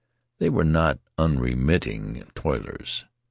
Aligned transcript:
They 0.39 0.49
were 0.49 0.63
not 0.63 0.97
unremitting 1.19 2.23
toilers. 2.33 3.05